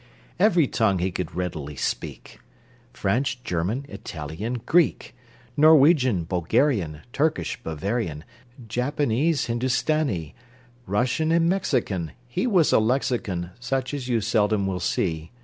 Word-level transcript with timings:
Every 0.39 0.65
tongue 0.65 0.97
he 0.97 1.11
could 1.11 1.35
readily 1.35 1.75
speak: 1.75 2.39
French, 2.91 3.43
German, 3.43 3.85
Italian, 3.87 4.59
Greek, 4.65 5.15
Norwegian, 5.55 6.23
Bulgarian, 6.23 7.01
Turkish, 7.13 7.61
Bavarian, 7.61 8.23
Japanese, 8.67 9.45
Hindustanee, 9.45 10.33
Russian 10.87 11.31
and 11.31 11.47
Mexican! 11.47 12.13
He 12.27 12.47
was 12.47 12.73
a 12.73 12.79
lexicon, 12.79 13.51
Such 13.59 13.93
as 13.93 14.07
you 14.07 14.21
seldom 14.21 14.65
will 14.65 14.79
see. 14.79 15.29